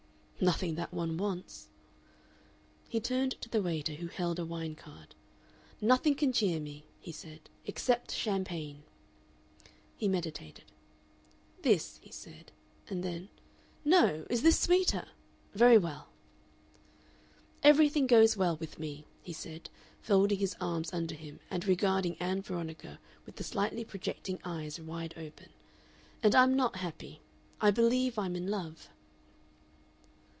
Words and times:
"Nothing 0.43 0.73
that 0.73 0.91
one 0.91 1.17
wants." 1.17 1.67
He 2.89 2.99
turned 2.99 3.39
to 3.41 3.49
the 3.49 3.61
waiter, 3.61 3.93
who 3.93 4.07
held 4.07 4.39
a 4.39 4.43
wine 4.43 4.73
card. 4.73 5.13
"Nothing 5.79 6.15
can 6.15 6.33
cheer 6.33 6.59
me," 6.59 6.83
he 6.99 7.11
said, 7.11 7.41
"except 7.67 8.09
champagne." 8.11 8.81
He 9.95 10.07
meditated. 10.07 10.65
"This," 11.61 11.99
he 12.01 12.11
said, 12.11 12.51
and 12.89 13.03
then: 13.03 13.29
"No! 13.85 14.25
Is 14.31 14.41
this 14.41 14.59
sweeter? 14.59 15.09
Very 15.53 15.77
well." 15.77 16.07
"Everything 17.61 18.07
goes 18.07 18.35
well 18.35 18.57
with 18.57 18.79
me," 18.79 19.05
he 19.21 19.33
said, 19.33 19.69
folding 20.01 20.39
his 20.39 20.55
arms 20.59 20.91
under 20.91 21.13
him 21.13 21.39
and 21.51 21.67
regarding 21.67 22.17
Ann 22.17 22.41
Veronica 22.41 22.99
with 23.27 23.35
the 23.35 23.43
slightly 23.43 23.85
projecting 23.85 24.39
eyes 24.43 24.79
wide 24.79 25.13
open. 25.17 25.49
"And 26.23 26.33
I'm 26.33 26.55
not 26.55 26.77
happy. 26.77 27.21
I 27.61 27.69
believe 27.69 28.17
I'm 28.17 28.35
in 28.35 28.47
love." 28.47 28.89